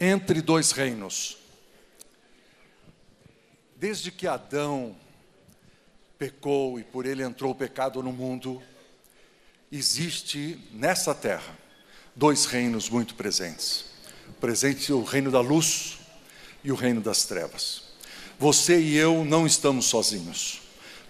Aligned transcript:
entre 0.00 0.40
dois 0.40 0.70
reinos. 0.70 1.38
Desde 3.76 4.10
que 4.10 4.26
Adão 4.26 4.96
pecou 6.18 6.80
e 6.80 6.84
por 6.84 7.06
ele 7.06 7.22
entrou 7.22 7.52
o 7.52 7.54
pecado 7.54 8.02
no 8.02 8.12
mundo, 8.12 8.60
existe 9.70 10.58
nessa 10.72 11.14
terra 11.14 11.56
dois 12.14 12.44
reinos 12.44 12.88
muito 12.88 13.14
presentes. 13.14 13.84
Presente 14.40 14.92
o 14.92 15.04
reino 15.04 15.30
da 15.30 15.40
luz 15.40 15.98
e 16.64 16.72
o 16.72 16.74
reino 16.74 17.00
das 17.00 17.24
trevas. 17.24 17.82
Você 18.38 18.80
e 18.80 18.96
eu 18.96 19.24
não 19.24 19.46
estamos 19.46 19.86
sozinhos. 19.86 20.60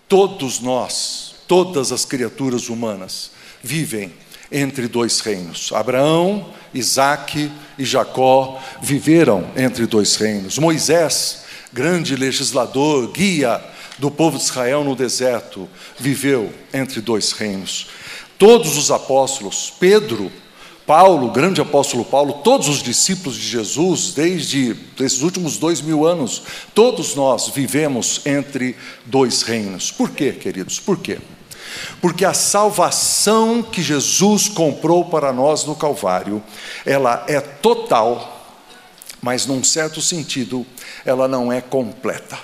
Todos 0.06 0.60
nós, 0.60 1.34
todas 1.46 1.92
as 1.92 2.04
criaturas 2.04 2.68
humanas 2.68 3.32
vivem 3.62 4.14
entre 4.50 4.88
dois 4.88 5.20
reinos. 5.20 5.70
Abraão, 5.72 6.52
Isaac 6.72 7.50
e 7.78 7.84
Jacó 7.84 8.60
viveram 8.80 9.48
entre 9.56 9.86
dois 9.86 10.16
reinos. 10.16 10.58
Moisés, 10.58 11.44
grande 11.72 12.16
legislador, 12.16 13.10
guia 13.12 13.62
do 13.98 14.10
povo 14.10 14.38
de 14.38 14.44
Israel 14.44 14.84
no 14.84 14.94
deserto, 14.94 15.68
viveu 15.98 16.52
entre 16.72 17.00
dois 17.00 17.32
reinos. 17.32 17.88
Todos 18.38 18.76
os 18.76 18.90
apóstolos, 18.90 19.72
Pedro, 19.78 20.30
Paulo, 20.86 21.30
grande 21.30 21.60
apóstolo 21.60 22.02
Paulo, 22.04 22.34
todos 22.44 22.66
os 22.68 22.82
discípulos 22.82 23.36
de 23.36 23.46
Jesus, 23.46 24.14
desde 24.14 24.74
esses 24.98 25.20
últimos 25.20 25.58
dois 25.58 25.82
mil 25.82 26.06
anos, 26.06 26.42
todos 26.74 27.14
nós 27.14 27.48
vivemos 27.48 28.22
entre 28.24 28.74
dois 29.04 29.42
reinos. 29.42 29.90
Por 29.90 30.10
quê, 30.12 30.32
queridos? 30.32 30.80
Por 30.80 30.98
quê? 30.98 31.18
Porque 32.00 32.24
a 32.24 32.34
salvação 32.34 33.62
que 33.62 33.82
Jesus 33.82 34.48
comprou 34.48 35.04
para 35.04 35.32
nós 35.32 35.64
no 35.64 35.74
Calvário, 35.74 36.42
ela 36.84 37.24
é 37.26 37.40
total, 37.40 38.46
mas 39.20 39.46
num 39.46 39.62
certo 39.64 40.00
sentido, 40.00 40.66
ela 41.04 41.26
não 41.26 41.52
é 41.52 41.60
completa. 41.60 42.38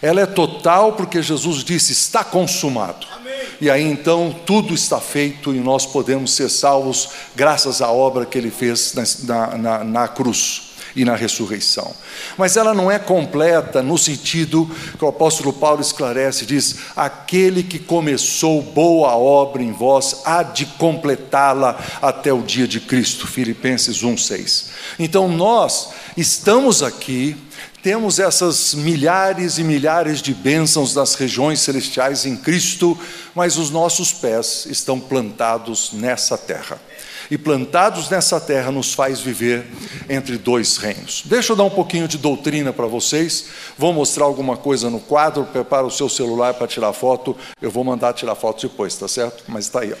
Ela 0.00 0.20
é 0.20 0.26
total 0.26 0.92
porque 0.92 1.22
Jesus 1.22 1.64
disse: 1.64 1.92
está 1.92 2.22
consumado. 2.22 3.06
Amém. 3.14 3.34
E 3.60 3.70
aí 3.70 3.82
então 3.82 4.34
tudo 4.44 4.74
está 4.74 5.00
feito 5.00 5.54
e 5.54 5.60
nós 5.60 5.86
podemos 5.86 6.32
ser 6.32 6.48
salvos 6.48 7.10
graças 7.36 7.80
à 7.80 7.90
obra 7.90 8.26
que 8.26 8.36
ele 8.36 8.50
fez 8.50 8.94
na, 9.22 9.56
na, 9.56 9.84
na 9.84 10.08
cruz 10.08 10.73
e 10.96 11.04
na 11.04 11.16
ressurreição. 11.16 11.94
Mas 12.36 12.56
ela 12.56 12.74
não 12.74 12.90
é 12.90 12.98
completa 12.98 13.82
no 13.82 13.98
sentido 13.98 14.70
que 14.98 15.04
o 15.04 15.08
apóstolo 15.08 15.52
Paulo 15.52 15.80
esclarece, 15.80 16.46
diz: 16.46 16.76
aquele 16.96 17.62
que 17.62 17.78
começou 17.78 18.62
boa 18.62 19.16
obra 19.16 19.62
em 19.62 19.72
vós 19.72 20.22
há 20.24 20.42
de 20.42 20.66
completá-la 20.66 21.78
até 22.00 22.32
o 22.32 22.42
dia 22.42 22.68
de 22.68 22.80
Cristo. 22.80 23.26
Filipenses 23.26 24.02
1:6. 24.02 24.66
Então 24.98 25.28
nós 25.28 25.90
estamos 26.16 26.82
aqui 26.82 27.36
temos 27.82 28.18
essas 28.18 28.72
milhares 28.72 29.58
e 29.58 29.62
milhares 29.62 30.22
de 30.22 30.32
bênçãos 30.32 30.94
das 30.94 31.14
regiões 31.16 31.60
celestiais 31.60 32.24
em 32.24 32.34
Cristo, 32.34 32.98
mas 33.34 33.58
os 33.58 33.68
nossos 33.68 34.10
pés 34.10 34.64
estão 34.70 34.98
plantados 34.98 35.90
nessa 35.92 36.38
terra 36.38 36.80
e 37.30 37.38
plantados 37.38 38.10
nessa 38.10 38.40
terra 38.40 38.70
nos 38.70 38.92
faz 38.92 39.20
viver 39.20 39.66
entre 40.08 40.36
dois 40.36 40.76
reinos. 40.76 41.22
Deixa 41.24 41.52
eu 41.52 41.56
dar 41.56 41.64
um 41.64 41.70
pouquinho 41.70 42.06
de 42.06 42.18
doutrina 42.18 42.72
para 42.72 42.86
vocês. 42.86 43.46
Vou 43.78 43.92
mostrar 43.92 44.24
alguma 44.24 44.56
coisa 44.56 44.90
no 44.90 45.00
quadro. 45.00 45.44
Prepara 45.44 45.86
o 45.86 45.90
seu 45.90 46.08
celular 46.08 46.54
para 46.54 46.66
tirar 46.66 46.92
foto. 46.92 47.36
Eu 47.60 47.70
vou 47.70 47.84
mandar 47.84 48.12
tirar 48.12 48.34
foto 48.34 48.68
depois, 48.68 48.94
tá 48.96 49.08
certo? 49.08 49.44
Mas 49.48 49.66
está 49.66 49.80
aí. 49.80 49.94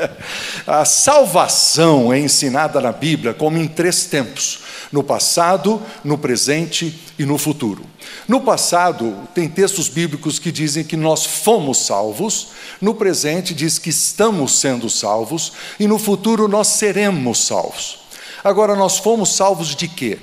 A 0.66 0.84
salvação 0.84 2.12
é 2.12 2.18
ensinada 2.18 2.80
na 2.80 2.92
Bíblia 2.92 3.34
como 3.34 3.58
em 3.58 3.66
três 3.66 4.06
tempos: 4.06 4.60
no 4.90 5.02
passado, 5.02 5.82
no 6.04 6.16
presente 6.18 7.00
e 7.18 7.24
no 7.24 7.38
futuro. 7.38 7.84
No 8.28 8.40
passado, 8.40 9.16
tem 9.34 9.48
textos 9.48 9.88
bíblicos 9.88 10.38
que 10.38 10.52
dizem 10.52 10.84
que 10.84 10.96
nós 10.96 11.24
fomos 11.24 11.86
salvos, 11.86 12.48
no 12.80 12.94
presente, 12.94 13.54
diz 13.54 13.78
que 13.78 13.90
estamos 13.90 14.58
sendo 14.58 14.88
salvos, 14.88 15.52
e 15.78 15.86
no 15.86 15.98
futuro, 15.98 16.48
nós 16.48 16.61
seremos 16.68 17.46
salvos. 17.46 18.00
Agora, 18.42 18.74
nós 18.74 18.98
fomos 18.98 19.34
salvos 19.34 19.74
de 19.74 19.86
quê? 19.88 20.18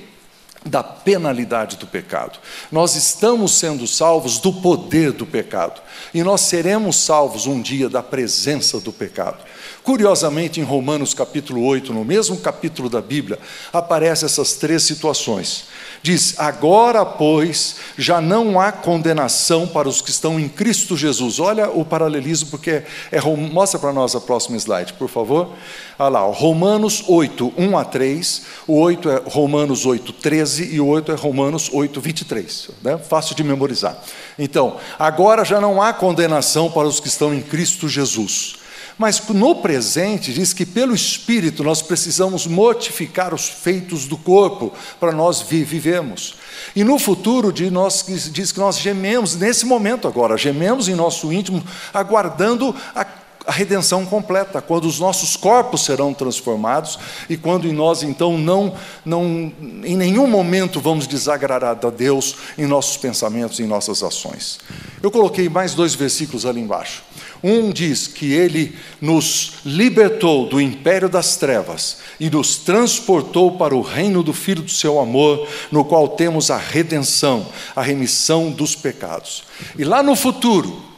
Da 0.64 0.82
penalidade 0.82 1.76
do 1.76 1.86
pecado. 1.86 2.38
Nós 2.70 2.94
estamos 2.94 3.58
sendo 3.58 3.86
salvos 3.86 4.38
do 4.38 4.52
poder 4.52 5.12
do 5.12 5.24
pecado. 5.24 5.80
E 6.12 6.22
nós 6.22 6.42
seremos 6.42 6.96
salvos 6.96 7.46
um 7.46 7.62
dia 7.62 7.88
da 7.88 8.02
presença 8.02 8.78
do 8.78 8.92
pecado. 8.92 9.38
Curiosamente, 9.82 10.60
em 10.60 10.62
Romanos 10.62 11.14
capítulo 11.14 11.64
8, 11.64 11.94
no 11.94 12.04
mesmo 12.04 12.36
capítulo 12.36 12.90
da 12.90 13.00
Bíblia, 13.00 13.38
aparecem 13.72 14.26
essas 14.26 14.52
três 14.54 14.82
situações. 14.82 15.64
Diz: 16.02 16.38
Agora, 16.38 17.04
pois, 17.04 17.76
já 17.96 18.20
não 18.20 18.60
há 18.60 18.72
condenação 18.72 19.66
para 19.66 19.88
os 19.88 20.02
que 20.02 20.10
estão 20.10 20.38
em 20.38 20.48
Cristo 20.48 20.96
Jesus. 20.96 21.38
Olha 21.38 21.70
o 21.70 21.84
paralelismo, 21.84 22.50
porque 22.50 22.82
é, 23.10 23.20
mostra 23.52 23.78
para 23.78 23.92
nós 23.92 24.14
a 24.14 24.20
próxima 24.20 24.56
slide, 24.58 24.92
por 24.94 25.08
favor. 25.08 25.54
Olha 25.98 26.08
lá, 26.08 26.20
Romanos 26.20 27.04
8, 27.06 27.54
1 27.56 27.78
a 27.78 27.84
3. 27.84 28.42
O 28.66 28.78
8 28.80 29.10
é 29.10 29.22
Romanos 29.26 29.86
8, 29.86 30.12
13 30.12 30.49
e 30.58 30.80
o 30.80 30.86
8 30.86 31.12
é 31.12 31.14
Romanos 31.14 31.70
8, 31.72 32.00
23. 32.00 32.70
Né? 32.82 32.98
Fácil 32.98 33.34
de 33.34 33.44
memorizar. 33.44 33.96
Então, 34.38 34.76
agora 34.98 35.44
já 35.44 35.60
não 35.60 35.80
há 35.80 35.92
condenação 35.92 36.70
para 36.70 36.88
os 36.88 36.98
que 36.98 37.08
estão 37.08 37.32
em 37.32 37.40
Cristo 37.40 37.88
Jesus. 37.88 38.56
Mas 39.00 39.18
no 39.28 39.54
presente, 39.56 40.30
diz 40.30 40.52
que 40.52 40.66
pelo 40.66 40.94
Espírito 40.94 41.64
nós 41.64 41.80
precisamos 41.80 42.46
mortificar 42.46 43.32
os 43.32 43.48
feitos 43.48 44.06
do 44.06 44.18
corpo 44.18 44.74
para 45.00 45.10
nós 45.10 45.40
vivemos. 45.40 46.34
E 46.76 46.84
no 46.84 46.98
futuro 46.98 47.50
diz, 47.50 47.72
nós, 47.72 48.04
diz 48.30 48.52
que 48.52 48.58
nós 48.58 48.78
gememos, 48.78 49.36
nesse 49.36 49.64
momento 49.64 50.06
agora, 50.06 50.36
gememos 50.36 50.86
em 50.86 50.94
nosso 50.94 51.32
íntimo, 51.32 51.64
aguardando 51.94 52.76
a 52.94 53.02
a 53.50 53.52
redenção 53.52 54.06
completa, 54.06 54.62
quando 54.62 54.84
os 54.84 55.00
nossos 55.00 55.34
corpos 55.34 55.84
serão 55.84 56.14
transformados 56.14 56.96
e 57.28 57.36
quando 57.36 57.66
em 57.66 57.72
nós 57.72 58.04
então 58.04 58.38
não, 58.38 58.76
não 59.04 59.52
em 59.82 59.96
nenhum 59.96 60.28
momento 60.28 60.78
vamos 60.78 61.08
desagradar 61.08 61.76
a 61.84 61.90
Deus 61.90 62.36
em 62.56 62.64
nossos 62.64 62.96
pensamentos, 62.96 63.58
em 63.58 63.66
nossas 63.66 64.04
ações. 64.04 64.60
Eu 65.02 65.10
coloquei 65.10 65.48
mais 65.48 65.74
dois 65.74 65.96
versículos 65.96 66.46
ali 66.46 66.60
embaixo. 66.60 67.02
Um 67.42 67.72
diz 67.72 68.06
que 68.06 68.32
ele 68.32 68.78
nos 69.00 69.54
libertou 69.64 70.48
do 70.48 70.60
império 70.60 71.08
das 71.08 71.34
trevas 71.34 71.96
e 72.20 72.30
nos 72.30 72.56
transportou 72.56 73.58
para 73.58 73.74
o 73.74 73.82
reino 73.82 74.22
do 74.22 74.32
Filho 74.32 74.62
do 74.62 74.70
seu 74.70 75.00
amor, 75.00 75.48
no 75.72 75.84
qual 75.84 76.06
temos 76.06 76.52
a 76.52 76.56
redenção, 76.56 77.44
a 77.74 77.82
remissão 77.82 78.52
dos 78.52 78.76
pecados. 78.76 79.42
E 79.76 79.82
lá 79.82 80.04
no 80.04 80.14
futuro, 80.14 80.89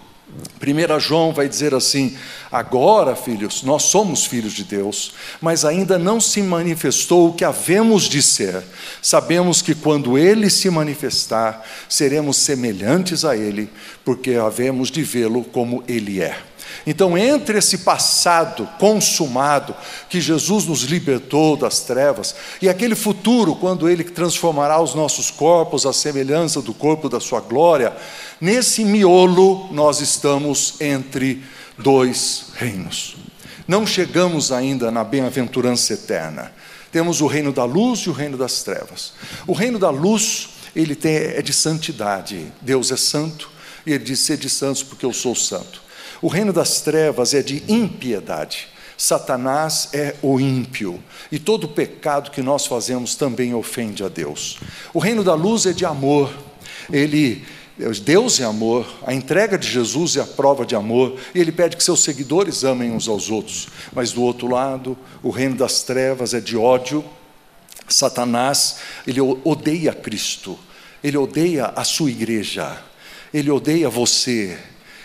1 0.60 1.00
João 1.00 1.32
vai 1.32 1.48
dizer 1.48 1.74
assim: 1.74 2.16
agora, 2.50 3.14
filhos, 3.14 3.62
nós 3.62 3.84
somos 3.84 4.24
filhos 4.24 4.52
de 4.52 4.64
Deus, 4.64 5.14
mas 5.40 5.64
ainda 5.64 5.98
não 5.98 6.20
se 6.20 6.40
manifestou 6.42 7.28
o 7.28 7.32
que 7.34 7.44
havemos 7.44 8.04
de 8.04 8.22
ser. 8.22 8.62
Sabemos 9.00 9.60
que 9.60 9.74
quando 9.74 10.16
ele 10.16 10.48
se 10.48 10.70
manifestar, 10.70 11.64
seremos 11.88 12.36
semelhantes 12.38 13.24
a 13.24 13.36
ele, 13.36 13.68
porque 14.04 14.34
havemos 14.34 14.90
de 14.90 15.02
vê-lo 15.02 15.44
como 15.44 15.82
ele 15.86 16.22
é. 16.22 16.51
Então, 16.86 17.16
entre 17.16 17.58
esse 17.58 17.78
passado 17.78 18.68
consumado, 18.78 19.74
que 20.08 20.20
Jesus 20.20 20.66
nos 20.66 20.82
libertou 20.82 21.56
das 21.56 21.80
trevas, 21.80 22.34
e 22.60 22.68
aquele 22.68 22.94
futuro, 22.94 23.54
quando 23.54 23.88
Ele 23.88 24.04
transformará 24.04 24.80
os 24.80 24.94
nossos 24.94 25.30
corpos 25.30 25.86
à 25.86 25.92
semelhança 25.92 26.60
do 26.60 26.74
corpo 26.74 27.08
da 27.08 27.20
Sua 27.20 27.40
glória, 27.40 27.94
nesse 28.40 28.84
miolo 28.84 29.68
nós 29.72 30.00
estamos 30.00 30.80
entre 30.80 31.42
dois 31.78 32.46
reinos. 32.54 33.16
Não 33.66 33.86
chegamos 33.86 34.50
ainda 34.50 34.90
na 34.90 35.04
bem-aventurança 35.04 35.94
eterna. 35.94 36.52
Temos 36.90 37.20
o 37.20 37.26
reino 37.26 37.52
da 37.52 37.64
luz 37.64 38.00
e 38.00 38.10
o 38.10 38.12
reino 38.12 38.36
das 38.36 38.62
trevas. 38.62 39.12
O 39.46 39.52
reino 39.52 39.78
da 39.78 39.88
luz, 39.88 40.50
ele 40.74 40.94
tem, 40.94 41.14
é 41.14 41.40
de 41.40 41.52
santidade. 41.52 42.52
Deus 42.60 42.90
é 42.90 42.96
santo, 42.96 43.50
e 43.86 43.92
ele 43.92 44.04
diz: 44.04 44.18
Sede 44.20 44.50
santos, 44.50 44.82
porque 44.82 45.06
eu 45.06 45.12
sou 45.12 45.34
santo. 45.34 45.80
O 46.22 46.28
reino 46.28 46.52
das 46.52 46.80
trevas 46.80 47.34
é 47.34 47.42
de 47.42 47.64
impiedade. 47.68 48.68
Satanás 48.96 49.88
é 49.92 50.14
o 50.22 50.38
ímpio, 50.38 51.02
e 51.30 51.38
todo 51.38 51.66
pecado 51.66 52.30
que 52.30 52.40
nós 52.40 52.66
fazemos 52.66 53.16
também 53.16 53.52
ofende 53.52 54.04
a 54.04 54.08
Deus. 54.08 54.60
O 54.94 55.00
reino 55.00 55.24
da 55.24 55.34
luz 55.34 55.66
é 55.66 55.72
de 55.72 55.84
amor. 55.84 56.32
Ele 56.90 57.44
Deus 58.04 58.38
é 58.38 58.44
amor, 58.44 58.86
a 59.04 59.14
entrega 59.14 59.58
de 59.58 59.66
Jesus 59.66 60.16
é 60.16 60.20
a 60.20 60.26
prova 60.26 60.64
de 60.64 60.76
amor, 60.76 61.18
e 61.34 61.40
Ele 61.40 61.50
pede 61.50 61.76
que 61.76 61.82
seus 61.82 62.04
seguidores 62.04 62.64
amem 62.64 62.92
uns 62.92 63.08
aos 63.08 63.30
outros. 63.30 63.66
Mas 63.92 64.12
do 64.12 64.22
outro 64.22 64.46
lado, 64.46 64.96
o 65.22 65.30
reino 65.30 65.56
das 65.56 65.82
trevas 65.82 66.34
é 66.34 66.40
de 66.40 66.56
ódio. 66.56 67.04
Satanás, 67.88 68.76
ele 69.06 69.20
odeia 69.20 69.92
Cristo, 69.92 70.58
ele 71.02 71.16
odeia 71.16 71.72
a 71.74 71.82
sua 71.82 72.10
igreja, 72.10 72.78
ele 73.34 73.50
odeia 73.50 73.88
você, 73.88 74.56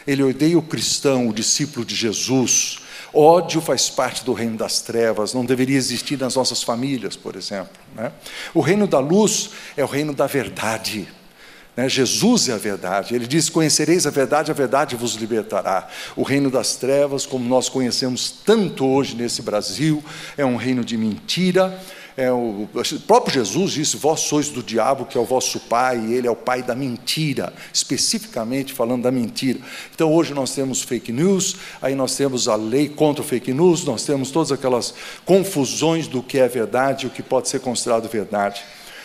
ele 0.07 0.24
odeia 0.24 0.57
o 0.57 0.62
cristão, 0.62 1.27
o 1.27 1.33
discípulo 1.33 1.86
de 1.86 1.94
Jesus, 1.94 2.80
Ódio 3.13 3.62
faz 3.62 3.89
parte 3.89 4.24
do 4.24 4.33
reino 4.33 4.57
das 4.57 4.81
trevas, 4.81 5.33
não 5.33 5.45
deveria 5.45 5.77
existir 5.77 6.19
nas 6.19 6.36
nossas 6.36 6.62
famílias, 6.62 7.15
por 7.15 7.36
exemplo. 7.36 7.74
Né? 7.95 8.12
O 8.54 8.62
reino 8.62 8.86
da 8.86 9.00
luz 9.00 9.50
é 9.75 9.83
o 9.83 9.88
reino 9.88 10.13
da 10.13 10.27
verdade. 10.27 11.07
Né? 11.75 11.88
Jesus 11.88 12.50
é 12.50 12.54
a 12.54 12.57
verdade. 12.57 13.15
Ele 13.15 13.25
diz: 13.25 13.50
Conhecereis 13.50 14.06
a 14.06 14.09
verdade, 14.09 14.51
a 14.51 14.54
verdade 14.54 14.95
vos 14.95 15.13
libertará. 15.13 15.88
O 16.15 16.24
reino 16.24 16.51
das 16.51 16.75
trevas, 16.75 17.25
como 17.25 17.48
nós 17.48 17.69
conhecemos 17.69 18.30
tanto 18.30 18.86
hoje 18.86 19.15
nesse 19.15 19.42
Brasil, 19.42 20.04
é 20.38 20.45
um 20.45 20.56
reino 20.56 20.83
de 20.83 20.98
mentira. 20.98 21.80
É 22.19 22.31
o, 22.31 22.68
o 22.74 23.00
próprio 23.06 23.31
Jesus 23.31 23.74
disse: 23.74 23.96
Vós 23.96 24.22
sois 24.22 24.50
do 24.50 24.64
diabo, 24.64 25.06
que 25.06 25.16
é 25.16 25.22
o 25.22 25.24
vosso 25.24 25.60
pai, 25.60 26.00
e 26.00 26.14
ele 26.16 26.25
é 26.25 26.31
o 26.31 26.36
pai 26.36 26.64
da 26.64 26.74
mentira, 26.74 27.54
especificamente 27.72 28.74
falando 28.74 29.04
da 29.04 29.12
mentira. 29.12 29.60
Então 29.94 30.12
hoje 30.12 30.34
nós 30.34 30.52
temos 30.56 30.81
fake 30.81 31.12
news, 31.12 31.58
aí 31.80 31.94
nós 31.94 32.16
temos 32.16 32.48
a 32.48 32.56
lei 32.56 32.90
contra 32.90 33.22
o 33.22 33.25
fake 33.25 33.54
news, 33.54 33.86
nós 33.86 34.04
temos 34.04 34.31
todas 34.31 34.52
aquelas 34.52 34.96
confusões 35.25 36.08
do 36.08 36.24
que 36.24 36.40
é 36.40 36.48
verdade 36.48 37.06
e 37.06 37.08
o 37.08 37.12
que 37.12 37.22
pode 37.22 37.50
ser 37.50 37.60
considerado 37.60 38.10
verdade. 38.10 38.64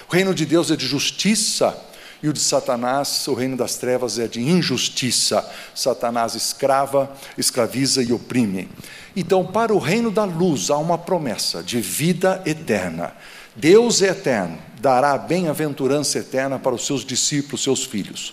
O 0.08 0.12
reino 0.14 0.34
de 0.34 0.46
Deus 0.46 0.70
é 0.70 0.76
de 0.76 0.86
justiça 0.86 1.78
e 2.22 2.28
o 2.28 2.32
de 2.32 2.40
Satanás, 2.40 3.26
o 3.26 3.34
reino 3.34 3.56
das 3.56 3.76
trevas, 3.76 4.18
é 4.18 4.28
de 4.28 4.40
injustiça. 4.40 5.44
Satanás 5.74 6.34
escrava, 6.34 7.10
escraviza 7.36 8.02
e 8.02 8.12
oprime. 8.12 8.68
Então, 9.16 9.44
para 9.44 9.74
o 9.74 9.78
reino 9.78 10.10
da 10.10 10.24
luz, 10.24 10.70
há 10.70 10.78
uma 10.78 10.96
promessa 10.96 11.62
de 11.62 11.80
vida 11.80 12.40
eterna. 12.46 13.12
Deus 13.56 14.00
é 14.00 14.08
eterno, 14.08 14.56
dará 14.80 15.18
bem-aventurança 15.18 16.18
eterna 16.18 16.58
para 16.58 16.74
os 16.74 16.86
seus 16.86 17.04
discípulos, 17.04 17.62
seus 17.62 17.84
filhos. 17.84 18.32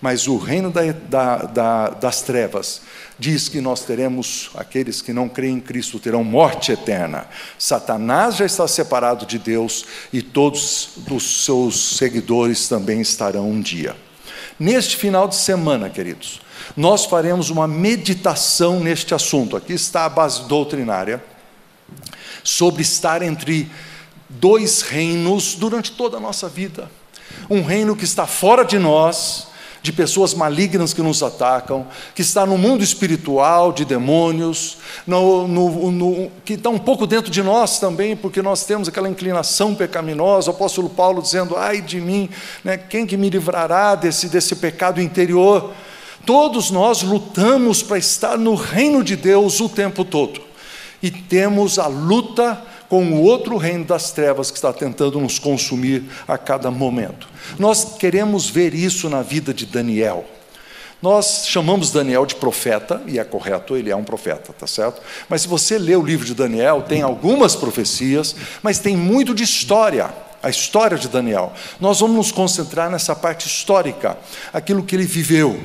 Mas 0.00 0.26
o 0.26 0.36
reino 0.36 0.70
da, 0.70 0.92
da, 0.92 1.36
da, 1.36 1.88
das 1.90 2.22
trevas 2.22 2.82
diz 3.18 3.48
que 3.48 3.60
nós 3.60 3.80
teremos, 3.80 4.50
aqueles 4.54 5.02
que 5.02 5.12
não 5.12 5.28
creem 5.28 5.56
em 5.56 5.60
Cristo 5.60 5.98
terão 5.98 6.22
morte 6.22 6.72
eterna. 6.72 7.26
Satanás 7.58 8.36
já 8.36 8.46
está 8.46 8.68
separado 8.68 9.26
de 9.26 9.38
Deus 9.38 9.84
e 10.12 10.22
todos 10.22 10.90
os 11.10 11.44
seus 11.44 11.96
seguidores 11.96 12.68
também 12.68 13.00
estarão 13.00 13.50
um 13.50 13.60
dia. 13.60 13.96
Neste 14.58 14.96
final 14.96 15.26
de 15.28 15.36
semana, 15.36 15.90
queridos, 15.90 16.40
nós 16.76 17.04
faremos 17.04 17.50
uma 17.50 17.66
meditação 17.66 18.80
neste 18.80 19.14
assunto. 19.14 19.56
Aqui 19.56 19.72
está 19.72 20.04
a 20.04 20.08
base 20.08 20.44
doutrinária 20.44 21.22
sobre 22.44 22.82
estar 22.82 23.22
entre 23.22 23.70
dois 24.28 24.82
reinos 24.82 25.54
durante 25.54 25.92
toda 25.92 26.18
a 26.18 26.20
nossa 26.20 26.48
vida. 26.48 26.90
Um 27.48 27.62
reino 27.62 27.96
que 27.96 28.04
está 28.04 28.26
fora 28.26 28.64
de 28.64 28.78
nós 28.78 29.47
de 29.82 29.92
pessoas 29.92 30.34
malignas 30.34 30.92
que 30.92 31.02
nos 31.02 31.22
atacam, 31.22 31.86
que 32.14 32.22
está 32.22 32.44
no 32.44 32.58
mundo 32.58 32.82
espiritual 32.82 33.72
de 33.72 33.84
demônios, 33.84 34.78
no, 35.06 35.46
no, 35.46 35.90
no, 35.90 36.30
que 36.44 36.54
está 36.54 36.68
um 36.68 36.78
pouco 36.78 37.06
dentro 37.06 37.30
de 37.30 37.42
nós 37.42 37.78
também, 37.78 38.16
porque 38.16 38.42
nós 38.42 38.64
temos 38.64 38.88
aquela 38.88 39.08
inclinação 39.08 39.74
pecaminosa. 39.74 40.50
O 40.50 40.54
apóstolo 40.54 40.88
Paulo 40.88 41.22
dizendo: 41.22 41.56
Ai 41.56 41.80
de 41.80 42.00
mim, 42.00 42.28
né, 42.64 42.76
quem 42.76 43.06
que 43.06 43.16
me 43.16 43.30
livrará 43.30 43.94
desse, 43.94 44.28
desse 44.28 44.56
pecado 44.56 45.00
interior? 45.00 45.72
Todos 46.26 46.70
nós 46.70 47.02
lutamos 47.02 47.82
para 47.82 47.96
estar 47.96 48.36
no 48.36 48.54
reino 48.54 49.02
de 49.02 49.16
Deus 49.16 49.60
o 49.60 49.68
tempo 49.68 50.04
todo, 50.04 50.40
e 51.02 51.10
temos 51.10 51.78
a 51.78 51.86
luta 51.86 52.67
com 52.88 53.04
o 53.12 53.22
outro 53.22 53.56
reino 53.56 53.84
das 53.84 54.10
trevas 54.10 54.50
que 54.50 54.56
está 54.56 54.72
tentando 54.72 55.20
nos 55.20 55.38
consumir 55.38 56.04
a 56.26 56.38
cada 56.38 56.70
momento. 56.70 57.28
Nós 57.58 57.96
queremos 57.98 58.48
ver 58.48 58.74
isso 58.74 59.08
na 59.08 59.22
vida 59.22 59.52
de 59.52 59.66
Daniel. 59.66 60.24
Nós 61.00 61.44
chamamos 61.46 61.92
Daniel 61.92 62.26
de 62.26 62.34
profeta, 62.34 63.00
e 63.06 63.20
é 63.20 63.24
correto, 63.24 63.76
ele 63.76 63.90
é 63.90 63.94
um 63.94 64.02
profeta, 64.02 64.52
tá 64.52 64.66
certo? 64.66 65.00
Mas 65.28 65.42
se 65.42 65.48
você 65.48 65.78
lê 65.78 65.94
o 65.94 66.02
livro 66.02 66.26
de 66.26 66.34
Daniel, 66.34 66.82
tem 66.88 67.02
algumas 67.02 67.54
profecias, 67.54 68.34
mas 68.62 68.80
tem 68.80 68.96
muito 68.96 69.32
de 69.32 69.44
história, 69.44 70.12
a 70.42 70.50
história 70.50 70.98
de 70.98 71.06
Daniel. 71.06 71.52
Nós 71.78 72.00
vamos 72.00 72.16
nos 72.16 72.32
concentrar 72.32 72.90
nessa 72.90 73.14
parte 73.14 73.46
histórica, 73.46 74.18
aquilo 74.52 74.82
que 74.82 74.96
ele 74.96 75.06
viveu, 75.06 75.60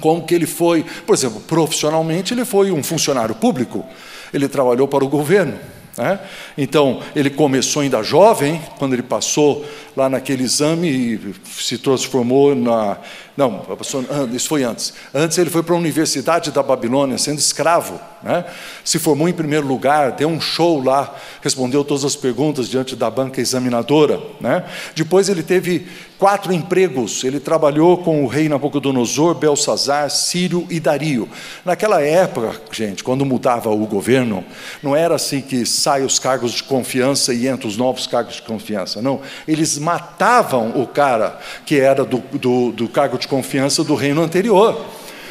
como 0.00 0.24
que 0.24 0.34
ele 0.34 0.46
foi, 0.46 0.84
por 1.04 1.14
exemplo, 1.14 1.40
profissionalmente 1.40 2.32
ele 2.32 2.44
foi 2.44 2.70
um 2.70 2.84
funcionário 2.84 3.34
público, 3.34 3.84
ele 4.32 4.48
trabalhou 4.48 4.86
para 4.86 5.04
o 5.04 5.08
governo, 5.08 5.58
né? 5.96 6.20
Então, 6.56 7.00
ele 7.14 7.30
começou 7.30 7.82
ainda 7.82 8.02
jovem, 8.02 8.60
quando 8.78 8.92
ele 8.92 9.02
passou 9.02 9.64
lá 9.96 10.08
naquele 10.08 10.44
exame 10.44 10.88
e 10.88 11.34
se 11.44 11.78
transformou 11.78 12.54
na. 12.54 12.98
Não, 13.36 13.58
passou, 13.58 14.02
isso 14.32 14.48
foi 14.48 14.62
antes. 14.62 14.94
Antes 15.14 15.36
ele 15.36 15.50
foi 15.50 15.62
para 15.62 15.74
a 15.74 15.78
Universidade 15.78 16.50
da 16.50 16.62
Babilônia, 16.62 17.18
sendo 17.18 17.38
escravo. 17.38 18.00
Né? 18.22 18.44
Se 18.82 18.98
formou 18.98 19.28
em 19.28 19.32
primeiro 19.32 19.66
lugar, 19.66 20.12
deu 20.12 20.28
um 20.28 20.40
show 20.40 20.82
lá, 20.82 21.14
respondeu 21.42 21.84
todas 21.84 22.04
as 22.04 22.16
perguntas 22.16 22.68
diante 22.68 22.96
da 22.96 23.10
banca 23.10 23.40
examinadora. 23.40 24.18
Né? 24.40 24.64
Depois 24.94 25.28
ele 25.28 25.42
teve 25.42 25.86
quatro 26.18 26.52
empregos. 26.52 27.24
Ele 27.24 27.38
trabalhou 27.38 27.98
com 27.98 28.24
o 28.24 28.26
rei 28.26 28.48
Nabucodonosor, 28.48 29.34
Belsazar, 29.34 30.10
Sírio 30.10 30.66
e 30.70 30.80
Dario. 30.80 31.28
Naquela 31.64 32.00
época, 32.02 32.60
gente, 32.72 33.04
quando 33.04 33.24
mudava 33.24 33.70
o 33.70 33.86
governo, 33.86 34.44
não 34.82 34.96
era 34.96 35.14
assim 35.14 35.40
que 35.40 35.64
sai 35.66 36.02
os 36.02 36.18
cargos 36.18 36.52
de 36.52 36.62
confiança 36.62 37.34
e 37.34 37.46
entra 37.46 37.68
os 37.68 37.76
novos 37.76 38.06
cargos 38.06 38.36
de 38.36 38.42
confiança. 38.42 39.02
Não, 39.02 39.20
eles 39.46 39.78
matavam 39.78 40.70
o 40.80 40.86
cara 40.86 41.38
que 41.64 41.78
era 41.78 42.04
do, 42.04 42.18
do, 42.32 42.72
do 42.72 42.88
cargo 42.88 43.18
de 43.18 43.25
confiança 43.26 43.84
do 43.84 43.94
reino 43.94 44.22
anterior, 44.22 44.84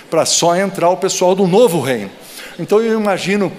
para 0.09 0.25
só 0.25 0.55
entrar 0.55 0.89
o 0.89 0.97
pessoal 0.97 1.35
do 1.35 1.47
novo 1.47 1.79
reino. 1.81 2.11
Então 2.59 2.79
eu 2.79 2.99
imagino 2.99 3.51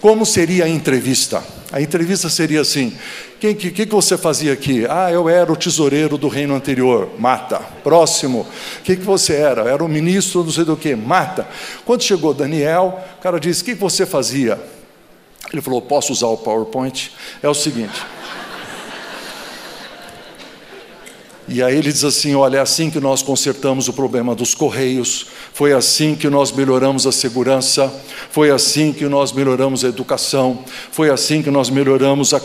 como 0.00 0.26
seria 0.26 0.64
a 0.64 0.68
entrevista. 0.68 1.42
A 1.70 1.80
entrevista 1.80 2.28
seria 2.28 2.60
assim: 2.60 2.88
o 3.36 3.38
que, 3.38 3.54
que, 3.54 3.70
que, 3.70 3.86
você 3.86 4.18
fazia 4.18 4.52
aqui? 4.52 4.84
Ah, 4.88 5.10
eu 5.10 5.28
era 5.28 5.50
o 5.50 5.56
tesoureiro 5.56 6.18
do 6.18 6.28
reino 6.28 6.54
anterior. 6.54 7.08
Mata. 7.18 7.60
Próximo. 7.82 8.40
O 8.80 8.82
que, 8.82 8.96
que 8.96 9.04
você 9.04 9.34
era? 9.34 9.62
Era 9.62 9.82
o 9.82 9.88
ministro, 9.88 10.44
não 10.44 10.50
sei 10.50 10.64
do 10.64 10.76
que. 10.76 10.94
Mata. 10.94 11.48
Quando 11.86 12.02
chegou 12.02 12.34
Daniel, 12.34 13.00
o 13.18 13.22
cara 13.22 13.40
disse: 13.40 13.62
O 13.62 13.64
que, 13.64 13.74
que 13.74 13.80
você 13.80 14.04
fazia? 14.04 14.60
Ele 15.50 15.62
falou: 15.62 15.80
Posso 15.80 16.12
usar 16.12 16.26
o 16.26 16.36
PowerPoint? 16.36 17.12
É 17.42 17.48
o 17.48 17.54
seguinte. 17.54 18.04
E 21.48 21.62
aí 21.62 21.76
ele 21.76 21.92
diz 21.92 22.04
assim: 22.04 22.34
olha, 22.34 22.58
é 22.58 22.60
assim 22.60 22.90
que 22.90 23.00
nós 23.00 23.22
consertamos 23.22 23.88
o 23.88 23.92
problema 23.92 24.34
dos 24.34 24.54
correios, 24.54 25.26
foi 25.52 25.72
assim 25.72 26.14
que 26.14 26.28
nós 26.28 26.52
melhoramos 26.52 27.06
a 27.06 27.12
segurança, 27.12 27.92
foi 28.30 28.50
assim 28.50 28.92
que 28.92 29.06
nós 29.06 29.32
melhoramos 29.32 29.84
a 29.84 29.88
educação, 29.88 30.64
foi 30.90 31.10
assim 31.10 31.42
que 31.42 31.50
nós 31.50 31.68
melhoramos 31.68 32.32
a. 32.32 32.40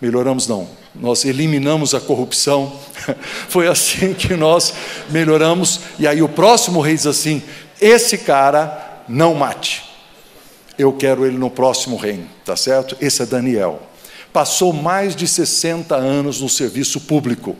Melhoramos 0.00 0.46
não, 0.46 0.68
nós 0.94 1.24
eliminamos 1.24 1.94
a 1.94 2.00
corrupção, 2.00 2.72
foi 3.48 3.66
assim 3.66 4.12
que 4.12 4.34
nós 4.34 4.74
melhoramos. 5.10 5.80
E 5.98 6.06
aí 6.06 6.22
o 6.22 6.28
próximo 6.28 6.80
rei 6.80 6.94
diz 6.94 7.06
assim: 7.06 7.42
esse 7.80 8.18
cara 8.18 9.02
não 9.08 9.34
mate, 9.34 9.82
eu 10.78 10.92
quero 10.92 11.26
ele 11.26 11.36
no 11.36 11.50
próximo 11.50 11.96
reino, 11.96 12.26
tá 12.44 12.56
certo? 12.56 12.96
Esse 13.00 13.22
é 13.22 13.26
Daniel. 13.26 13.82
Passou 14.32 14.72
mais 14.72 15.14
de 15.14 15.28
60 15.28 15.94
anos 15.94 16.40
no 16.40 16.48
serviço 16.48 17.00
público 17.00 17.56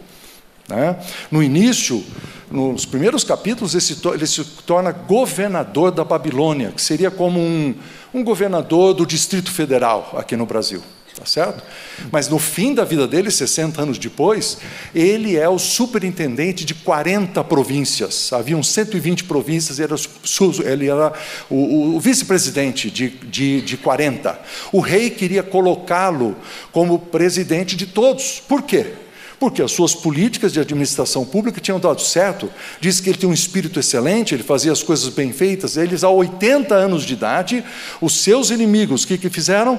né? 0.68 0.96
No 1.30 1.42
início, 1.42 2.02
nos 2.50 2.86
primeiros 2.86 3.24
capítulos, 3.24 3.74
ele 3.74 4.26
se 4.26 4.44
torna 4.66 4.92
governador 4.92 5.90
da 5.90 6.04
Babilônia, 6.04 6.72
que 6.72 6.80
seria 6.80 7.10
como 7.10 7.40
um, 7.40 7.74
um 8.12 8.22
governador 8.22 8.94
do 8.94 9.04
Distrito 9.04 9.50
Federal 9.50 10.14
aqui 10.16 10.36
no 10.36 10.46
Brasil. 10.46 10.82
Tá 11.16 11.24
certo? 11.24 11.62
Mas 12.10 12.28
no 12.28 12.40
fim 12.40 12.74
da 12.74 12.84
vida 12.84 13.06
dele, 13.06 13.30
60 13.30 13.80
anos 13.80 13.98
depois, 13.98 14.58
ele 14.92 15.36
é 15.36 15.48
o 15.48 15.60
superintendente 15.60 16.64
de 16.64 16.74
40 16.74 17.42
províncias. 17.44 18.32
Haviam 18.32 18.64
120 18.64 19.22
províncias, 19.22 19.78
ele 19.78 19.92
era, 19.92 20.72
ele 20.72 20.88
era 20.88 21.12
o, 21.48 21.94
o 21.94 22.00
vice-presidente 22.00 22.90
de, 22.90 23.10
de, 23.10 23.60
de 23.60 23.76
40. 23.76 24.40
O 24.72 24.80
rei 24.80 25.08
queria 25.08 25.44
colocá-lo 25.44 26.36
como 26.72 26.98
presidente 26.98 27.76
de 27.76 27.86
todos. 27.86 28.40
Por 28.40 28.62
quê? 28.62 29.03
Porque 29.44 29.60
as 29.60 29.72
suas 29.72 29.94
políticas 29.94 30.54
de 30.54 30.58
administração 30.58 31.22
pública 31.22 31.60
tinham 31.60 31.78
dado 31.78 32.00
certo. 32.00 32.50
Diz 32.80 32.98
que 32.98 33.10
ele 33.10 33.18
tinha 33.18 33.28
um 33.28 33.34
espírito 33.34 33.78
excelente, 33.78 34.34
ele 34.34 34.42
fazia 34.42 34.72
as 34.72 34.82
coisas 34.82 35.10
bem 35.10 35.34
feitas. 35.34 35.76
Eles, 35.76 36.02
a 36.02 36.08
80 36.08 36.74
anos 36.74 37.02
de 37.02 37.12
idade, 37.12 37.62
os 38.00 38.22
seus 38.22 38.48
inimigos, 38.48 39.04
o 39.04 39.06
que, 39.06 39.18
que 39.18 39.28
fizeram? 39.28 39.78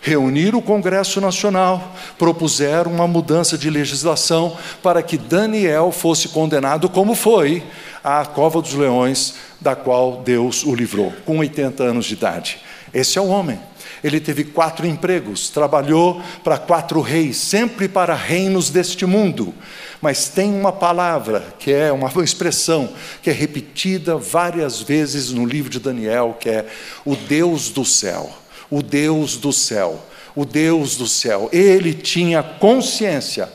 Reuniram 0.00 0.58
o 0.58 0.62
Congresso 0.62 1.20
Nacional, 1.20 1.94
propuseram 2.18 2.90
uma 2.90 3.06
mudança 3.06 3.56
de 3.56 3.70
legislação 3.70 4.56
para 4.82 5.00
que 5.04 5.16
Daniel 5.16 5.92
fosse 5.92 6.26
condenado, 6.30 6.88
como 6.88 7.14
foi, 7.14 7.62
à 8.02 8.26
cova 8.26 8.60
dos 8.60 8.74
leões, 8.74 9.34
da 9.60 9.76
qual 9.76 10.20
Deus 10.24 10.64
o 10.64 10.74
livrou, 10.74 11.14
com 11.24 11.38
80 11.38 11.84
anos 11.84 12.06
de 12.06 12.14
idade. 12.14 12.58
Esse 12.92 13.18
é 13.18 13.22
o 13.22 13.28
homem. 13.28 13.60
Ele 14.02 14.20
teve 14.20 14.44
quatro 14.44 14.86
empregos, 14.86 15.48
trabalhou 15.50 16.20
para 16.44 16.58
quatro 16.58 17.00
reis, 17.00 17.36
sempre 17.36 17.88
para 17.88 18.14
reinos 18.14 18.70
deste 18.70 19.06
mundo. 19.06 19.54
Mas 20.00 20.28
tem 20.28 20.52
uma 20.52 20.72
palavra, 20.72 21.54
que 21.58 21.72
é 21.72 21.90
uma 21.90 22.10
expressão, 22.22 22.90
que 23.22 23.30
é 23.30 23.32
repetida 23.32 24.16
várias 24.16 24.80
vezes 24.80 25.32
no 25.32 25.46
livro 25.46 25.70
de 25.70 25.80
Daniel, 25.80 26.36
que 26.38 26.48
é 26.48 26.66
o 27.04 27.16
Deus 27.16 27.70
do 27.70 27.84
céu. 27.84 28.30
O 28.70 28.82
Deus 28.82 29.36
do 29.36 29.52
céu. 29.52 30.04
O 30.34 30.44
Deus 30.44 30.96
do 30.96 31.06
céu. 31.06 31.48
Ele 31.52 31.94
tinha 31.94 32.42
consciência 32.42 33.48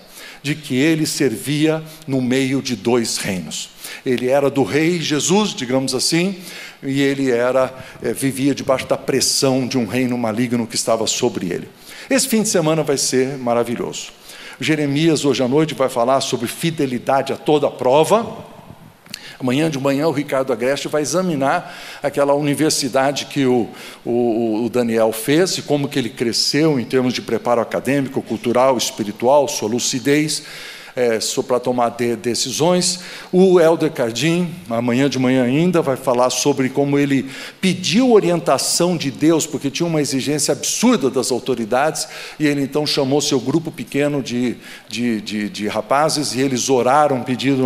de 0.43 0.55
que 0.55 0.75
ele 0.75 1.05
servia 1.05 1.83
no 2.07 2.21
meio 2.21 2.62
de 2.62 2.75
dois 2.75 3.17
reinos. 3.17 3.69
Ele 4.05 4.29
era 4.29 4.50
do 4.50 4.63
rei 4.63 5.00
Jesus, 5.00 5.53
digamos 5.53 5.93
assim, 5.93 6.38
e 6.81 7.01
ele 7.01 7.29
era 7.29 7.74
é, 8.01 8.13
vivia 8.13 8.55
debaixo 8.55 8.88
da 8.88 8.98
pressão 8.98 9.67
de 9.67 9.77
um 9.77 9.86
reino 9.86 10.17
maligno 10.17 10.65
que 10.65 10.75
estava 10.75 11.05
sobre 11.05 11.51
ele. 11.51 11.69
Esse 12.10 12.27
fim 12.27 12.41
de 12.41 12.50
semana 12.50 12.83
vai 12.83 12.98
ser 12.98 13.38
maravilhoso. 13.38 14.12
Jeremias 14.60 15.25
hoje 15.25 15.43
à 15.43 15.48
noite 15.48 15.74
vai 15.74 15.89
falar 15.89 16.21
sobre 16.21 16.48
fidelidade 16.48 17.33
a 17.33 17.38
toda 17.38 17.69
prova. 17.69 18.50
Amanhã 19.41 19.71
de 19.71 19.79
manhã 19.79 20.07
o 20.07 20.12
Ricardo 20.12 20.53
Agreste 20.53 20.88
vai 20.88 21.01
examinar 21.01 21.75
aquela 22.03 22.36
universidade 22.36 23.25
que 23.25 23.43
o, 23.43 23.67
o, 24.05 24.65
o, 24.65 24.69
Daniel 24.69 25.12
fez 25.12 25.57
e 25.57 25.63
como 25.63 25.88
que 25.88 25.98
ele 25.98 26.12
cresceu 26.12 26.79
em 26.79 26.86
termos 26.86 27.12
de 27.12 27.24
preparo 27.24 27.60
acadêmico, 27.60 28.21
cultural, 28.21 28.77
espiritual, 28.77 29.48
sua 29.48 29.67
lucidez 29.67 30.43
é, 30.95 31.19
para 31.48 31.60
tomar 31.60 31.89
de, 31.89 32.15
decisões. 32.15 33.00
O 33.31 33.60
Helder 33.60 33.91
Cardim, 33.91 34.50
amanhã 34.69 35.10
de 35.10 35.19
manhã 35.19 35.43
ainda, 35.43 35.81
vai 35.81 35.95
falar 35.95 36.29
sobre 36.29 36.69
como 36.69 36.98
ele 36.98 37.29
pediu 37.60 38.12
orientação 38.12 38.98
de 38.98 39.12
Deus, 39.12 39.45
porque 39.45 39.69
tinha 39.69 39.88
uma 39.88 40.01
exigência 40.01 40.51
absurda 40.51 41.10
das 41.10 41.31
autoridades, 41.31 42.07
e 42.39 42.48
ele 42.48 42.62
então 42.62 42.86
chamou 42.86 43.21
seu 43.21 43.39
grupo 43.39 43.71
pequeno 43.71 44.21
de, 44.21 44.57
de, 44.88 45.21
de, 45.21 45.50
de 45.50 45.67
rapazes, 45.67 46.33
e 46.33 46.41
eles 46.41 46.69
oraram 46.69 47.24
pedindo 47.24 47.63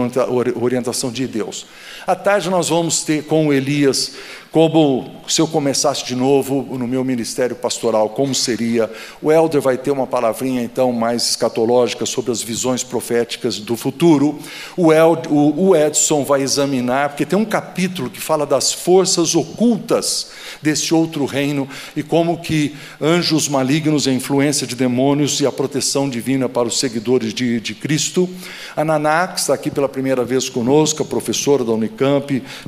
orientação 0.59 1.11
de 1.11 1.27
Deus. 1.27 1.65
À 2.07 2.15
tarde 2.15 2.51
nós 2.51 2.69
vamos 2.69 3.01
ter 3.01 3.23
com 3.25 3.47
o 3.47 3.53
Elias 3.53 4.13
como 4.55 5.11
se 5.27 5.41
eu 5.41 5.47
começasse 5.49 6.05
de 6.05 6.15
novo 6.15 6.65
no 6.77 6.87
meu 6.87 7.03
ministério 7.03 7.57
pastoral, 7.57 8.07
como 8.07 8.33
seria? 8.33 8.89
O 9.21 9.29
Elder 9.29 9.59
vai 9.59 9.77
ter 9.77 9.91
uma 9.91 10.07
palavrinha 10.07 10.61
então 10.61 10.93
mais 10.93 11.31
escatológica 11.31 12.05
sobre 12.05 12.31
as 12.31 12.41
visões 12.41 12.81
proféticas 12.81 13.59
do 13.59 13.75
futuro. 13.75 14.39
O, 14.77 15.75
Edson 15.75 16.23
vai 16.23 16.41
examinar, 16.41 17.09
porque 17.09 17.25
tem 17.25 17.37
um 17.37 17.43
capítulo 17.43 18.09
que 18.09 18.21
fala 18.21 18.45
das 18.45 18.71
forças 18.71 19.35
ocultas 19.35 20.27
desse 20.61 20.93
outro 20.93 21.25
reino 21.25 21.67
e 21.93 22.01
como 22.01 22.37
que 22.37 22.77
anjos 23.01 23.49
malignos, 23.49 24.07
a 24.07 24.13
influência 24.13 24.65
de 24.65 24.75
demônios 24.75 25.41
e 25.41 25.45
a 25.45 25.51
proteção 25.51 26.09
divina 26.09 26.47
para 26.47 26.67
os 26.67 26.79
seguidores 26.79 27.33
de, 27.33 27.59
de 27.59 27.75
Cristo. 27.75 28.29
A 28.73 28.85
Naná, 28.85 29.27
que 29.27 29.39
está 29.41 29.53
aqui 29.53 29.69
pela 29.69 29.89
primeira 29.89 30.23
vez 30.23 30.47
conosco, 30.47 31.03
a 31.03 31.05
professora 31.05 31.61
da 31.61 31.73
Unicamp, 31.73 31.94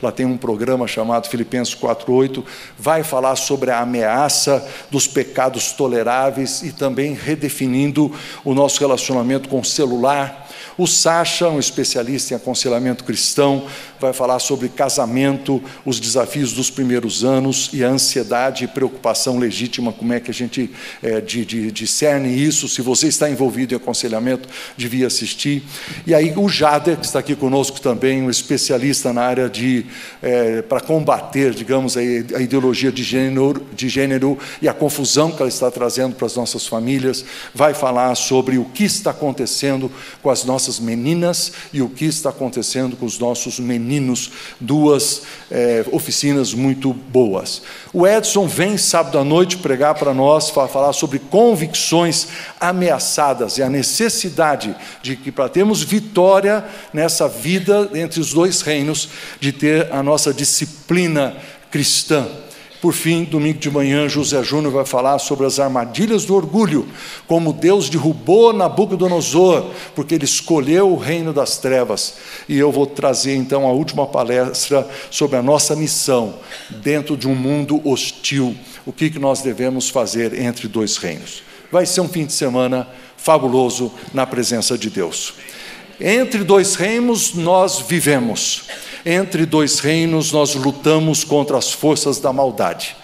ela 0.01 0.11
tem 0.11 0.25
um 0.25 0.37
programa 0.37 0.87
chamado 0.87 1.27
Filipenses 1.27 1.75
4:8 1.75 2.43
vai 2.77 3.03
falar 3.03 3.35
sobre 3.35 3.71
a 3.71 3.79
ameaça 3.79 4.65
dos 4.89 5.07
pecados 5.07 5.71
toleráveis 5.71 6.61
e 6.63 6.71
também 6.71 7.13
redefinindo 7.13 8.13
o 8.43 8.53
nosso 8.53 8.79
relacionamento 8.79 9.49
com 9.49 9.59
o 9.59 9.65
celular 9.65 10.46
o 10.77 10.85
Sacha, 10.85 11.49
um 11.49 11.59
especialista 11.59 12.33
em 12.33 12.37
aconselhamento 12.37 13.03
cristão, 13.03 13.65
vai 13.99 14.13
falar 14.13 14.37
sobre 14.39 14.69
casamento, 14.69 15.61
os 15.83 15.99
desafios 15.99 16.53
dos 16.53 16.69
primeiros 16.69 17.23
anos 17.23 17.71
e 17.73 17.83
a 17.83 17.89
ansiedade 17.89 18.65
e 18.65 18.67
preocupação 18.67 19.39
legítima, 19.39 19.91
como 19.91 20.13
é 20.13 20.19
que 20.19 20.29
a 20.29 20.33
gente 20.33 20.69
é, 21.01 21.19
de, 21.19 21.43
de, 21.43 21.71
discerne 21.71 22.29
isso. 22.29 22.67
Se 22.67 22.81
você 22.81 23.07
está 23.07 23.27
envolvido 23.27 23.73
em 23.73 23.77
aconselhamento, 23.77 24.47
devia 24.75 25.07
assistir. 25.07 25.63
E 26.05 26.13
aí 26.13 26.33
o 26.35 26.47
Jader, 26.47 26.97
que 26.97 27.05
está 27.05 27.19
aqui 27.19 27.35
conosco 27.35 27.81
também, 27.81 28.21
um 28.21 28.29
especialista 28.29 29.11
na 29.11 29.23
área 29.23 29.49
de 29.49 29.85
é, 30.21 30.61
para 30.61 30.79
combater, 30.79 31.53
digamos, 31.53 31.97
a, 31.97 32.01
a 32.01 32.41
ideologia 32.41 32.91
de 32.91 33.03
gênero, 33.03 33.65
de 33.73 33.89
gênero 33.89 34.37
e 34.61 34.69
a 34.69 34.73
confusão 34.73 35.31
que 35.31 35.41
ela 35.41 35.49
está 35.49 35.71
trazendo 35.71 36.15
para 36.15 36.27
as 36.27 36.35
nossas 36.35 36.67
famílias, 36.67 37.25
vai 37.53 37.73
falar 37.73 38.13
sobre 38.15 38.57
o 38.59 38.65
que 38.65 38.83
está 38.83 39.09
acontecendo 39.09 39.91
com 40.21 40.29
as 40.29 40.43
nossas 40.43 40.66
nossas 40.67 40.79
meninas 40.79 41.53
e 41.71 41.81
o 41.81 41.89
que 41.89 42.05
está 42.05 42.29
acontecendo 42.29 42.97
com 42.97 43.05
os 43.05 43.17
nossos 43.17 43.59
meninos, 43.59 44.31
duas 44.59 45.23
é, 45.49 45.85
oficinas 45.91 46.53
muito 46.53 46.93
boas. 46.93 47.61
O 47.93 48.05
Edson 48.05 48.47
vem 48.47 48.77
sábado 48.77 49.17
à 49.17 49.23
noite 49.23 49.57
pregar 49.57 49.95
para 49.95 50.13
nós, 50.13 50.49
falar 50.49 50.93
sobre 50.93 51.19
convicções 51.19 52.27
ameaçadas 52.59 53.57
e 53.57 53.63
a 53.63 53.69
necessidade 53.69 54.75
de 55.01 55.15
que, 55.15 55.31
para 55.31 55.49
termos 55.49 55.81
vitória 55.81 56.65
nessa 56.93 57.27
vida 57.27 57.89
entre 57.93 58.19
os 58.19 58.33
dois 58.33 58.61
reinos, 58.61 59.09
de 59.39 59.51
ter 59.51 59.91
a 59.91 60.03
nossa 60.03 60.33
disciplina 60.33 61.37
cristã. 61.71 62.27
Por 62.81 62.93
fim, 62.93 63.23
domingo 63.23 63.57
de 63.57 63.71
manhã, 63.71 64.07
José 64.07 64.43
Júnior 64.43 64.71
vai 64.71 64.85
falar 64.85 65.17
sobre 65.17 65.47
as 65.47 65.59
armadilhas 65.59 66.25
do 66.25 66.35
orgulho, 66.35 66.87
como 67.27 67.51
Deus 67.51 67.89
derrubou 67.89 68.53
Nabucodonosor, 68.53 69.71
porque 69.95 70.13
ele 70.13 70.25
escolheu 70.25 70.91
o 70.91 70.97
reino 70.97 71.33
das 71.33 71.57
trevas. 71.57 72.17
E 72.47 72.55
eu 72.57 72.71
vou 72.71 72.85
trazer 72.85 73.35
então 73.35 73.65
a 73.65 73.71
última 73.71 74.05
palestra 74.05 74.87
sobre 75.09 75.37
a 75.37 75.41
nossa 75.41 75.75
missão 75.75 76.35
dentro 76.69 77.17
de 77.17 77.27
um 77.27 77.33
mundo 77.33 77.81
hostil. 77.83 78.55
O 78.85 78.93
que, 78.93 79.09
que 79.09 79.19
nós 79.19 79.41
devemos 79.41 79.89
fazer 79.89 80.39
entre 80.39 80.67
dois 80.67 80.97
reinos? 80.97 81.41
Vai 81.71 81.85
ser 81.85 82.01
um 82.01 82.07
fim 82.07 82.25
de 82.25 82.33
semana 82.33 82.87
fabuloso 83.17 83.91
na 84.13 84.27
presença 84.27 84.77
de 84.77 84.91
Deus. 84.91 85.33
Entre 85.99 86.43
dois 86.43 86.75
reinos 86.75 87.33
nós 87.33 87.79
vivemos 87.79 88.65
entre 89.05 89.45
dois 89.45 89.79
reinos 89.79 90.31
nós 90.31 90.55
lutamos 90.55 91.23
contra 91.23 91.57
as 91.57 91.71
forças 91.71 92.19
da 92.19 92.31
maldade. 92.33 92.95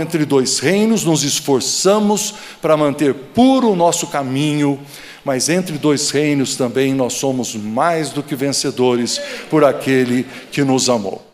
Entre 0.00 0.24
dois 0.24 0.58
reinos 0.58 1.04
nos 1.04 1.22
esforçamos 1.22 2.34
para 2.60 2.76
manter 2.76 3.14
puro 3.14 3.70
o 3.70 3.76
nosso 3.76 4.08
caminho, 4.08 4.78
mas 5.24 5.48
entre 5.48 5.78
dois 5.78 6.10
reinos 6.10 6.56
também 6.56 6.92
nós 6.92 7.14
somos 7.14 7.54
mais 7.54 8.10
do 8.10 8.22
que 8.22 8.34
vencedores 8.34 9.20
por 9.48 9.64
aquele 9.64 10.26
que 10.50 10.62
nos 10.62 10.90
amou. 10.90 11.27